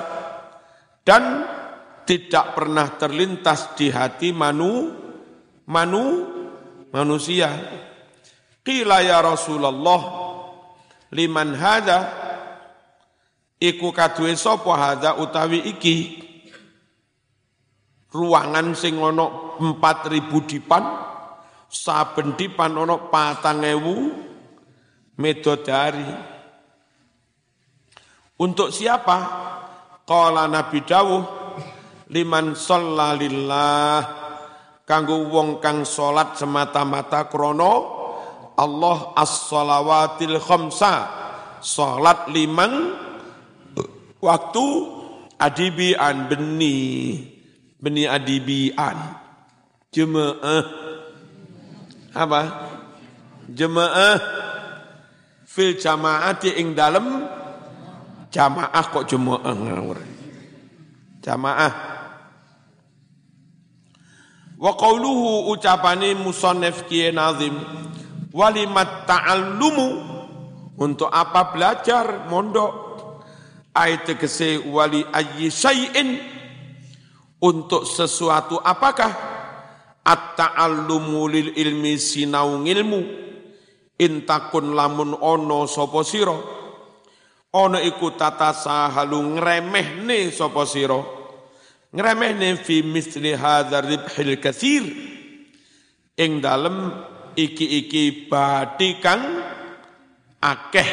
dan 1.06 1.46
tidak 2.10 2.58
pernah 2.58 2.98
terlintas 2.98 3.78
di 3.78 3.94
hati 3.94 4.34
manu 4.34 4.90
manu 5.70 6.06
manusia. 6.90 7.54
Qila 8.66 9.06
ya 9.06 9.22
Rasulullah 9.22 10.02
liman 11.14 11.54
hada 11.54 12.00
iku 13.62 13.94
kaduwe 13.94 14.34
sapa 14.34 14.74
hada 14.74 15.22
utawi 15.22 15.62
iki? 15.70 16.18
Ruangan 18.12 18.76
sing 18.76 19.00
ana 19.00 19.56
4000 19.62 20.50
dipan 20.50 20.84
saben 21.72 22.36
dipan 22.36 22.76
ana 22.76 23.00
4000 23.08 25.16
medodari 25.16 26.12
untuk 28.42 28.74
siapa? 28.74 29.18
Qala 30.02 30.50
nabi 30.50 30.82
dawuh 30.82 31.24
liman 32.10 32.58
sallalillah 32.58 34.02
kanggo 34.84 35.30
wong 35.30 35.62
kang 35.62 35.86
salat 35.86 36.36
semata-mata 36.36 37.30
krana 37.30 38.02
Allah 38.58 39.14
as-salawatil 39.16 40.42
khamsa. 40.42 41.22
Salat 41.62 42.34
limang 42.34 42.98
waktu 44.22 44.66
adibian 45.42 46.30
beni 46.30 46.78
beni 47.82 48.06
adibian. 48.06 49.18
Jemaah. 49.92 50.64
Apa? 52.14 52.42
Jemaah. 53.52 54.18
Fil 55.44 55.76
jamaati 55.76 56.56
ing 56.62 56.78
dalem. 56.78 57.28
Jamaah 58.32 58.86
kok 58.94 59.10
jemaah 59.10 59.52
ngawur. 59.52 60.00
Jamaah. 61.20 61.74
Wa 64.62 64.72
qauluhu 64.78 65.52
ucapane 65.52 66.16
musannif 66.16 66.86
kiye 66.88 67.12
nazim 67.12 67.58
walimat 68.32 69.10
ta'allumu. 69.10 70.14
Untuk 70.82 71.12
apa 71.14 71.54
belajar? 71.54 72.26
Mondok 72.32 72.91
ayat 73.76 74.08
tegese 74.08 74.62
wali 74.68 75.04
ayyi 75.12 75.52
syai'in. 75.52 76.10
Untuk 77.42 77.90
sesuatu 77.90 78.62
apakah? 78.62 79.10
At-ta'allumu 80.06 81.26
lil 81.26 81.50
ilmi 81.58 81.98
sinau 81.98 82.62
ilmu. 82.62 83.02
Intakun 84.02 84.74
lamun 84.74 85.14
ono 85.18 85.70
sapa 85.70 86.02
sira 86.02 86.34
ono 87.54 87.78
iku 87.78 88.18
tata 88.18 88.50
sahalu 88.50 89.38
ngremehne 89.38 90.34
sapa 90.34 90.66
sira 90.66 90.98
ngremehne 91.92 92.58
fi 92.58 92.82
misli 92.82 93.36
hadzal 93.38 93.86
ribhil 93.86 94.40
katsir 94.42 94.84
ing 96.18 96.42
dalem 96.42 96.90
iki-iki 97.36 98.26
bathi 98.26 98.98
kang 98.98 99.22
akeh. 100.42 100.90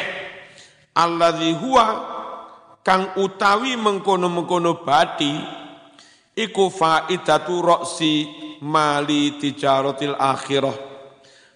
Alladzi 0.93 1.55
huwa 1.55 1.85
kang 2.85 3.15
utawi 3.19 3.75
mengkono-mengkono 3.75 4.81
badi 4.81 5.33
iku 6.35 6.71
faidatu 6.71 7.59
roksi 7.59 8.13
mali 8.63 9.37
tijaratil 9.39 10.15
akhirah 10.15 10.77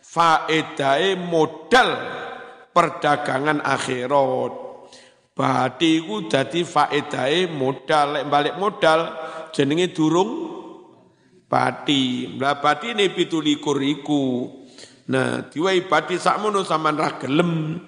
faedahe 0.03 1.15
modal 1.17 1.89
perdagangan 2.73 3.63
akhirat 3.63 4.63
Badi 5.33 5.97
ku 6.05 6.29
dadi 6.29 6.61
faedahe 6.61 7.49
modal, 7.49 8.21
lek 8.21 8.29
balik 8.29 8.55
modal 8.61 9.01
jenenge 9.49 9.89
durung 9.89 10.29
badi. 11.49 12.37
Lah 12.37 12.61
badi 12.61 12.93
ini 12.93 13.09
pitulikur 13.09 13.81
iku. 13.81 14.45
Nah, 15.09 15.49
diwai 15.49 15.89
badi 15.89 16.21
sakmono 16.21 16.61
sampean 16.61 17.01
ra 17.01 17.17
gelem 17.17 17.81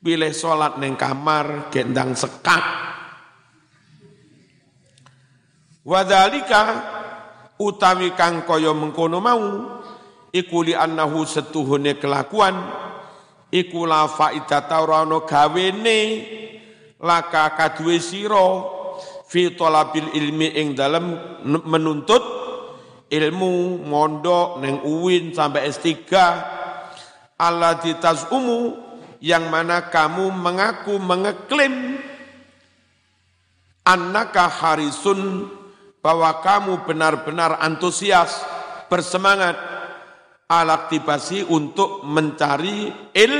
pilih 0.00 0.32
salat 0.32 0.80
neng 0.80 0.96
kamar 0.96 1.68
gendang 1.68 2.16
sekat. 2.16 2.64
Wadalika 5.84 6.62
utawi 7.60 8.16
kang 8.16 8.48
kaya 8.48 8.72
mengkono 8.72 9.20
mau 9.20 9.44
iku 10.32 10.64
li 10.64 10.72
annahu 10.72 11.28
setuhune 11.28 12.00
kelakuan 12.00 12.56
iku 13.52 13.84
la 13.84 14.08
faidata 14.08 14.80
ora 14.80 15.04
ana 15.04 15.24
gawene 15.24 16.00
laka 17.00 17.52
kadue 17.56 18.00
siro 18.00 18.48
fi 19.28 19.52
talabil 19.52 20.16
ilmi 20.16 20.48
ing 20.56 20.76
dalam 20.76 21.16
menuntut 21.44 22.22
ilmu 23.10 23.84
mondok 23.84 24.62
neng 24.62 24.80
uwin 24.84 25.36
sampai 25.36 25.68
S3 25.68 25.88
Allah 27.40 27.80
umu 28.30 28.89
yang 29.20 29.52
mana 29.52 29.92
kamu 29.92 30.32
mengaku 30.32 30.96
mengeklaim 30.96 32.00
annaka 33.84 34.48
harisun 34.48 35.52
bahwa 36.00 36.40
kamu 36.40 36.88
benar-benar 36.88 37.60
antusias 37.60 38.40
bersemangat 38.88 39.56
alaktibasi 40.48 41.46
untuk 41.46 42.02
mencari 42.02 42.90
il 43.12 43.34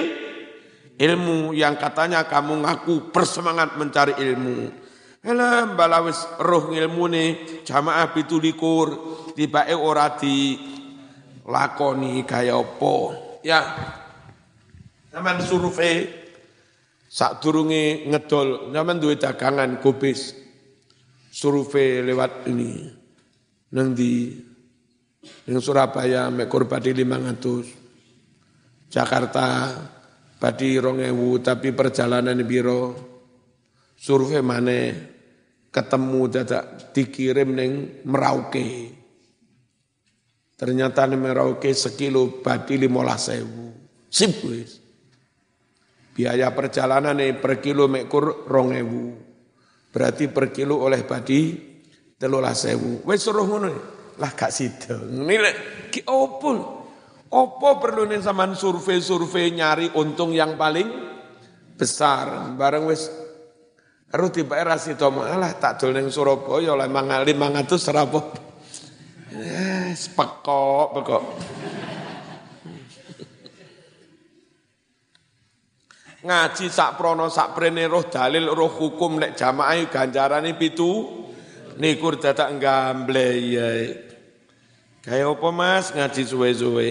ilmu 1.00 1.56
yang 1.56 1.80
katanya 1.80 2.28
kamu 2.28 2.60
ngaku 2.62 3.08
bersemangat 3.08 3.80
mencari 3.80 4.20
ilmu. 4.20 4.68
Alah 5.20 5.68
balawis 5.76 6.24
roh 6.40 6.72
ilmu 6.72 7.04
nih 7.12 7.28
jamaah 7.64 8.08
pitulikur 8.12 8.88
tiba 9.36 9.68
e 9.68 9.76
ora 9.76 10.16
di 10.16 10.56
lakoni 11.44 12.24
kaya 12.24 12.56
apa. 12.56 12.94
Ya. 13.44 13.60
Zaman 15.10 15.42
survei 15.42 16.06
sak 17.10 17.42
durunge 17.42 18.06
ngedol, 18.06 18.70
zaman 18.70 19.02
duwe 19.02 19.18
dagangan 19.18 19.82
kubis. 19.82 20.38
Survei 21.30 22.02
lewat 22.02 22.46
ini. 22.50 22.90
Nang 23.74 23.94
di 23.94 24.34
Nang 25.20 25.60
Surabaya 25.60 26.30
mek 26.32 26.48
kurbadi 26.48 26.90
500. 26.96 28.90
Jakarta 28.90 29.46
Badi 30.40 30.80
rong 30.80 31.04
ewu 31.04 31.36
tapi 31.44 31.76
perjalanan 31.76 32.40
biro 32.48 32.96
survei 33.92 34.40
mana 34.40 34.88
ketemu 35.68 36.20
dadak 36.32 36.96
dikirim 36.96 37.52
neng 37.52 37.72
Merauke. 38.08 38.88
Ternyata 40.56 41.04
neng 41.04 41.20
Merauke 41.20 41.76
sekilo 41.76 42.40
badi 42.40 42.80
lima 42.80 43.04
ewu. 43.12 43.68
Sip 44.08 44.32
wis. 44.48 44.79
Biaya 46.10 46.50
perjalanan 46.50 47.16
nih 47.16 47.38
per 47.38 47.62
kilo 47.62 47.86
mekur 47.86 48.46
rong 48.46 48.70
ewu. 48.74 49.04
Berarti 49.90 50.30
per 50.30 50.50
kilo 50.54 50.82
oleh 50.82 51.02
badi 51.06 51.54
telulas 52.18 52.66
ewu. 52.66 53.06
Wes 53.06 53.22
suruh 53.22 53.46
ngono. 53.46 53.70
Lah 54.20 54.30
gak 54.36 54.52
sido. 54.52 55.00
Ini 55.06 55.36
ki 55.88 56.04
opul. 56.10 56.58
Opo 57.30 57.78
perlu 57.78 58.10
nih 58.10 58.20
zaman 58.20 58.58
survei-survei 58.58 59.54
nyari 59.54 59.86
untung 59.94 60.34
yang 60.34 60.58
paling 60.58 60.88
besar. 61.78 62.52
Bareng 62.58 62.90
wis 62.90 63.06
Aru 64.10 64.26
tiba 64.26 64.58
era 64.58 64.74
situ 64.74 65.06
malah 65.06 65.54
tak 65.54 65.78
dol 65.78 65.94
ning 65.94 66.10
Surabaya 66.10 66.74
lah 66.74 66.90
mangali 66.90 67.30
mangatus 67.30 67.86
serapo. 67.86 68.34
Yes, 69.30 70.10
pekok, 70.10 70.98
pekok. 70.98 71.22
Ngaji 76.20 76.68
sak 76.68 77.00
prono 77.00 77.32
sak 77.32 77.56
prene 77.56 77.88
roh 77.88 78.04
dalil 78.04 78.52
roh 78.52 78.68
hukum 78.68 79.16
nek 79.16 79.40
jamaah 79.40 79.88
ganjarane 79.88 80.52
pitu 80.52 81.08
nikur 81.80 82.20
dadak 82.20 82.60
gamble 82.60 83.28
ya. 83.40 83.68
Kayak 85.00 85.32
apa 85.32 85.48
Mas 85.48 85.96
ngaji 85.96 86.22
suwe-suwe? 86.28 86.88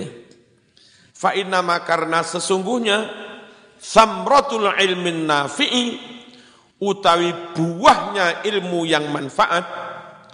Fa 1.13 1.37
innama 1.37 1.77
karena 1.85 2.25
sesungguhnya 2.25 3.05
samratul 3.77 4.65
ilmin 4.65 5.29
nafi'i 5.29 6.01
utawi 6.81 7.29
buahnya 7.53 8.41
ilmu 8.49 8.89
yang 8.89 9.13
manfaat 9.13 9.61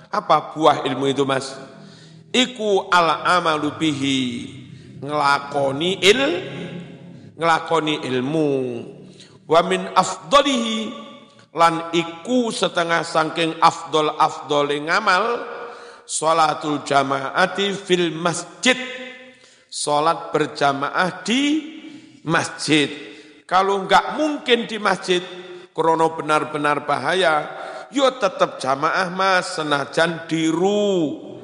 apa 0.08 0.56
buah 0.56 0.88
ilmu 0.88 1.12
itu 1.12 1.28
Mas? 1.28 1.52
Iku 2.32 2.88
al 2.88 3.28
amalu 3.28 3.76
bihi 3.76 4.20
ngelakoni 5.04 6.00
il 6.00 6.22
ngelakoni 7.36 8.04
ilmu. 8.08 8.52
Wa 9.46 9.62
min 9.62 9.86
afdalihi 9.94 10.80
lan 11.56 11.94
iku 11.94 12.50
setengah 12.50 13.06
sangking 13.06 13.62
afdol 13.62 14.18
afdol 14.18 14.74
ngamal 14.74 15.24
salatul 16.08 16.82
jamaati 16.82 17.76
fil 17.76 18.12
masjid. 18.16 18.78
Sholat 19.70 20.32
berjamaah 20.32 21.20
di 21.28 21.44
masjid. 22.24 22.88
Kalau 23.44 23.84
enggak 23.84 24.16
mungkin 24.16 24.66
di 24.72 24.80
masjid, 24.80 25.20
krono 25.76 26.16
benar-benar 26.16 26.88
bahaya, 26.88 27.44
yo 27.92 28.08
tetap 28.16 28.58
jamaah 28.58 29.12
mas 29.12 29.60
senajan 29.60 30.26
diru 30.32 31.36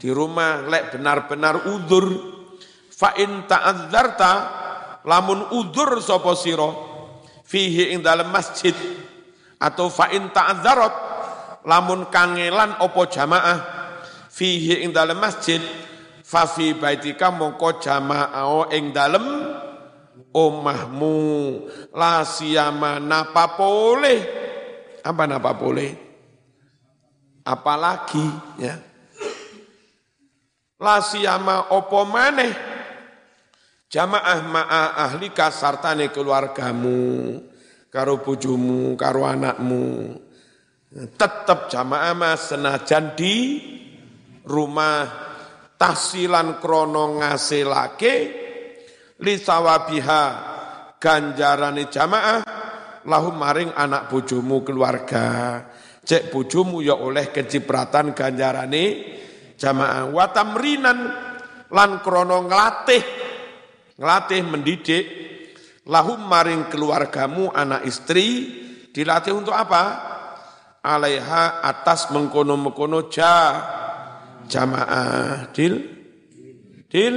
di 0.00 0.08
rumah 0.08 0.64
lek 0.64 0.96
benar-benar 0.96 1.68
udur 1.72 2.06
fa 2.88 3.16
in 3.20 3.44
ta'adzarta 3.44 4.32
lamun 5.06 5.48
udur 5.56 6.00
sapa 6.00 6.32
sira 6.36 6.70
fihi 7.44 7.92
ing 7.94 8.00
dalam 8.04 8.28
masjid 8.28 8.74
atau 9.60 9.92
fa 9.92 10.08
in 10.12 10.28
ta'adzarat 10.32 10.94
lamun 11.68 12.08
kangelan 12.08 12.76
opo 12.80 13.04
jamaah 13.08 13.58
fihi 14.28 14.84
ing 14.84 14.90
dalam 14.92 15.20
masjid 15.20 15.60
Fafi 16.30 16.78
baitika 16.78 17.34
mongko 17.34 17.82
jama'ah 17.82 18.70
ing 18.70 18.94
dalem 18.94 19.50
omahmu. 20.30 21.18
La 21.90 22.22
siyama 22.22 23.02
napa 23.02 23.58
boleh? 23.58 24.22
Apa 25.02 25.26
napa 25.26 25.50
boleh? 25.58 25.90
Apalagi 27.42 28.22
ya. 28.62 28.78
La 30.78 31.02
siyama 31.02 31.74
opo 31.74 32.06
maneh 32.06 32.69
jamaah 33.90 34.40
ma'a 34.46 34.82
ahlika 35.10 35.50
sartane 35.50 36.14
keluargamu 36.14 37.36
karo 37.90 38.22
bojomu 38.22 38.94
karo 38.94 39.26
anakmu. 39.26 40.14
Tetap 40.90 41.70
jamaah 41.70 42.14
mas 42.14 42.50
senajan 42.50 43.14
di 43.14 43.58
rumah 44.46 45.06
tahsilan 45.78 46.58
krono 46.58 47.18
ngasilake 47.22 48.14
li 49.22 49.34
sawabiha 49.38 50.22
ganjarane 50.98 51.86
jamaah 51.86 52.42
lahum 53.06 53.34
maring 53.38 53.74
anak 53.74 54.10
bojomu 54.10 54.62
keluarga. 54.66 55.26
Cek 56.00 56.34
bojomu 56.34 56.82
ya 56.82 56.98
oleh 56.98 57.30
kecipratan 57.30 58.10
ganjarane 58.14 58.84
jamaah. 59.54 60.10
Watamrinan 60.10 60.98
lan 61.70 61.90
krono 62.02 62.50
nglatih 62.50 63.19
nglatih 64.00 64.40
mendidik. 64.40 65.04
Lahum 65.84 66.24
maring 66.24 66.72
keluargamu 66.72 67.52
anak 67.52 67.84
istri. 67.84 68.58
Dilatih 68.90 69.36
untuk 69.36 69.52
apa? 69.52 70.08
Alaiha 70.80 71.60
atas 71.60 72.08
mengkono-mengkono 72.08 73.12
jah. 73.12 73.52
Jamaah. 74.48 75.52
Dil? 75.52 75.74
Dil? 76.88 77.14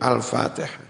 Al-fatihah 0.00 0.88